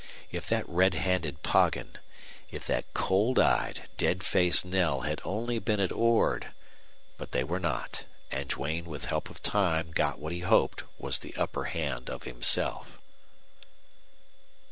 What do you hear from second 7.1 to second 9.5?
But they were not, and Duane with help of